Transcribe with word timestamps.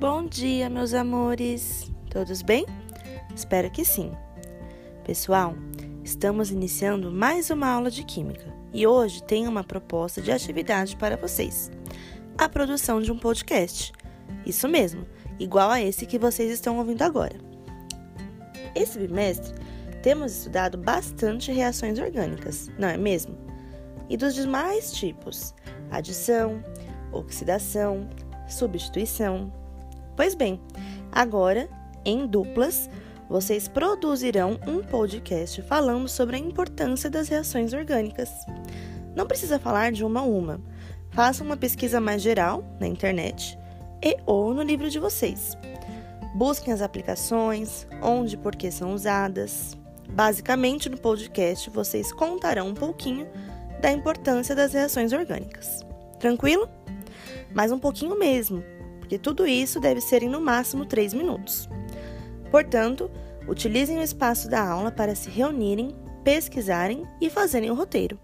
Bom 0.00 0.24
dia, 0.24 0.70
meus 0.70 0.94
amores! 0.94 1.92
Todos 2.08 2.40
bem? 2.40 2.64
Espero 3.36 3.70
que 3.70 3.84
sim. 3.84 4.12
Pessoal, 5.04 5.54
estamos 6.02 6.50
iniciando 6.50 7.12
mais 7.12 7.50
uma 7.50 7.68
aula 7.68 7.90
de 7.90 8.02
Química 8.02 8.50
e 8.72 8.86
hoje 8.86 9.22
tenho 9.22 9.50
uma 9.50 9.62
proposta 9.62 10.22
de 10.22 10.32
atividade 10.32 10.96
para 10.96 11.18
vocês: 11.18 11.70
a 12.38 12.48
produção 12.48 13.02
de 13.02 13.12
um 13.12 13.18
podcast. 13.18 13.92
Isso 14.46 14.66
mesmo, 14.66 15.06
igual 15.38 15.68
a 15.68 15.82
esse 15.82 16.06
que 16.06 16.18
vocês 16.18 16.50
estão 16.50 16.78
ouvindo 16.78 17.02
agora. 17.02 17.36
Esse 18.74 18.98
bimestre 18.98 19.52
temos 20.02 20.32
estudado 20.32 20.78
bastante 20.78 21.52
reações 21.52 21.98
orgânicas, 21.98 22.70
não 22.78 22.88
é 22.88 22.96
mesmo? 22.96 23.36
E 24.08 24.16
dos 24.16 24.34
demais 24.34 24.94
tipos: 24.94 25.54
adição, 25.90 26.64
oxidação, 27.12 28.08
substituição. 28.48 29.59
Pois 30.20 30.34
bem, 30.34 30.60
agora, 31.10 31.66
em 32.04 32.26
duplas, 32.26 32.90
vocês 33.26 33.66
produzirão 33.66 34.60
um 34.66 34.82
podcast 34.82 35.62
falando 35.62 36.06
sobre 36.10 36.36
a 36.36 36.38
importância 36.38 37.08
das 37.08 37.28
reações 37.28 37.72
orgânicas. 37.72 38.28
Não 39.16 39.26
precisa 39.26 39.58
falar 39.58 39.92
de 39.92 40.04
uma 40.04 40.20
a 40.20 40.22
uma. 40.22 40.60
Façam 41.12 41.46
uma 41.46 41.56
pesquisa 41.56 42.02
mais 42.02 42.20
geral 42.20 42.62
na 42.78 42.86
internet 42.86 43.58
e 44.04 44.14
ou 44.26 44.52
no 44.52 44.60
livro 44.60 44.90
de 44.90 44.98
vocês. 44.98 45.56
Busquem 46.34 46.74
as 46.74 46.82
aplicações, 46.82 47.86
onde 48.02 48.34
e 48.34 48.38
por 48.38 48.54
que 48.54 48.70
são 48.70 48.92
usadas. 48.92 49.74
Basicamente, 50.10 50.90
no 50.90 50.98
podcast 50.98 51.70
vocês 51.70 52.12
contarão 52.12 52.68
um 52.68 52.74
pouquinho 52.74 53.26
da 53.80 53.90
importância 53.90 54.54
das 54.54 54.74
reações 54.74 55.14
orgânicas. 55.14 55.80
Tranquilo? 56.18 56.68
Mas 57.54 57.72
um 57.72 57.78
pouquinho 57.78 58.18
mesmo, 58.18 58.62
porque 59.10 59.18
tudo 59.18 59.44
isso 59.44 59.80
deve 59.80 60.00
ser 60.00 60.22
em 60.22 60.28
no 60.28 60.40
máximo 60.40 60.86
3 60.86 61.14
minutos. 61.14 61.68
Portanto, 62.48 63.10
utilizem 63.48 63.98
o 63.98 64.02
espaço 64.02 64.48
da 64.48 64.62
aula 64.64 64.92
para 64.92 65.16
se 65.16 65.28
reunirem, 65.28 65.96
pesquisarem 66.22 67.04
e 67.20 67.28
fazerem 67.28 67.72
o 67.72 67.74
roteiro. 67.74 68.20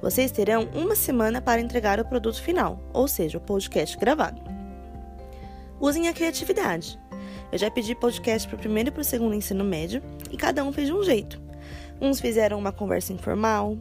Vocês 0.00 0.32
terão 0.32 0.66
uma 0.74 0.96
semana 0.96 1.42
para 1.42 1.60
entregar 1.60 2.00
o 2.00 2.06
produto 2.06 2.40
final, 2.40 2.80
ou 2.94 3.06
seja, 3.06 3.36
o 3.36 3.40
podcast 3.40 3.98
gravado. 3.98 4.40
Usem 5.78 6.08
a 6.08 6.14
criatividade. 6.14 6.98
Eu 7.52 7.58
já 7.58 7.70
pedi 7.70 7.94
podcast 7.94 8.48
para 8.48 8.56
o 8.56 8.60
primeiro 8.60 8.88
e 8.88 8.92
para 8.92 9.02
o 9.02 9.04
segundo 9.04 9.34
ensino 9.34 9.62
médio 9.62 10.02
e 10.30 10.38
cada 10.38 10.64
um 10.64 10.72
fez 10.72 10.86
de 10.86 10.94
um 10.94 11.02
jeito. 11.02 11.38
Uns 12.00 12.18
fizeram 12.18 12.58
uma 12.58 12.72
conversa 12.72 13.12
informal, 13.12 13.76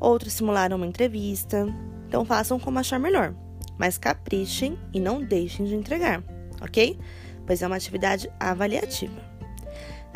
outros 0.00 0.32
simularam 0.32 0.78
uma 0.78 0.86
entrevista. 0.86 1.66
Então 2.08 2.24
façam 2.24 2.58
como 2.58 2.78
achar 2.78 2.98
melhor, 2.98 3.34
mas 3.78 3.98
caprichem 3.98 4.78
e 4.92 5.00
não 5.00 5.22
deixem 5.22 5.66
de 5.66 5.74
entregar, 5.74 6.22
ok? 6.60 6.98
Pois 7.46 7.62
é 7.62 7.66
uma 7.66 7.76
atividade 7.76 8.30
avaliativa. 8.38 9.20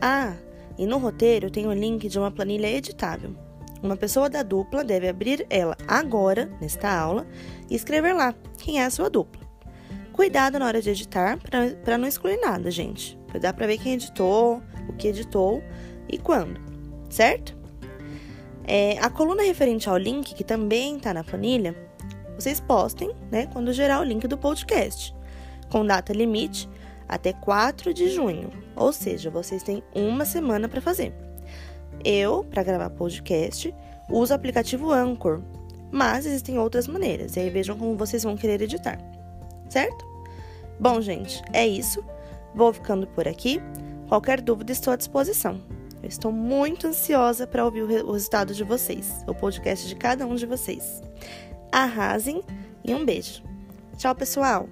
Ah, 0.01 0.35
e 0.79 0.87
no 0.87 0.99
roteiro 0.99 1.51
tem 1.51 1.67
o 1.67 1.73
link 1.73 2.09
de 2.09 2.19
uma 2.19 2.31
planilha 2.31 2.71
editável. 2.71 3.35
Uma 3.83 3.97
pessoa 3.97 4.29
da 4.29 4.43
dupla 4.43 4.83
deve 4.83 5.09
abrir 5.09 5.47
ela 5.51 5.77
agora, 5.87 6.51
nesta 6.61 6.91
aula, 6.91 7.27
e 7.69 7.75
escrever 7.75 8.13
lá 8.13 8.35
quem 8.57 8.81
é 8.81 8.85
a 8.85 8.91
sua 8.91 9.09
dupla. 9.09 9.47
Cuidado 10.13 10.59
na 10.59 10.67
hora 10.67 10.83
de 10.83 10.91
editar 10.91 11.39
para 11.85 11.97
não 11.97 12.09
excluir 12.09 12.41
nada, 12.41 12.71
gente. 12.71 13.17
Dá 13.41 13.53
para 13.53 13.67
ver 13.67 13.79
quem 13.79 13.95
editou, 13.95 14.61
o 14.89 14.93
que 14.95 15.09
editou 15.09 15.63
e 16.09 16.19
quando, 16.19 16.61
certo? 17.09 17.57
É, 18.65 18.99
a 18.99 19.09
coluna 19.09 19.43
referente 19.43 19.89
ao 19.89 19.97
link, 19.97 20.35
que 20.35 20.43
também 20.43 20.97
está 20.97 21.15
na 21.15 21.23
planilha, 21.23 21.75
vocês 22.39 22.61
postem 22.61 23.11
né, 23.33 23.49
quando 23.53 23.73
gerar 23.73 24.01
o 24.01 24.05
link 24.05 24.29
do 24.29 24.39
podcast, 24.39 25.13
com 25.71 25.85
data 25.85 26.13
limite 26.13 26.69
até 27.09 27.33
4 27.33 27.93
de 27.93 28.11
junho, 28.11 28.51
ou 28.77 28.93
seja, 28.93 29.29
vocês 29.29 29.63
têm 29.63 29.83
uma 29.93 30.25
semana 30.25 30.69
para 30.69 30.81
fazer. 30.81 31.13
Eu, 32.05 32.45
para 32.45 32.63
gravar 32.63 32.91
podcast, 32.91 33.75
uso 34.09 34.33
o 34.33 34.37
aplicativo 34.37 34.93
Anchor, 34.93 35.43
mas 35.91 36.27
existem 36.27 36.59
outras 36.59 36.87
maneiras, 36.87 37.35
e 37.35 37.41
aí 37.41 37.51
vejam 37.51 37.77
como 37.77 37.97
vocês 37.97 38.23
vão 38.23 38.37
querer 38.37 38.63
editar, 38.63 38.99
certo? 39.69 40.07
Bom, 40.79 41.01
gente, 41.01 41.43
é 41.53 41.67
isso. 41.67 42.05
Vou 42.55 42.73
ficando 42.73 43.07
por 43.09 43.27
aqui. 43.27 43.61
Qualquer 44.09 44.41
dúvida, 44.41 44.71
estou 44.71 44.93
à 44.93 44.97
disposição. 44.97 45.61
Eu 46.01 46.09
estou 46.09 46.31
muito 46.31 46.87
ansiosa 46.87 47.49
para 47.49 47.65
ouvir 47.65 47.83
o 47.83 48.13
resultado 48.13 48.55
de 48.55 48.63
vocês, 48.63 49.25
o 49.27 49.35
podcast 49.35 49.89
de 49.89 49.97
cada 49.97 50.25
um 50.25 50.37
de 50.37 50.47
vocês. 50.47 51.03
Arrasem 51.73 52.43
e 52.85 52.95
um 52.95 53.05
beijo. 53.05 53.43
Tchau, 53.97 54.15
pessoal! 54.15 54.69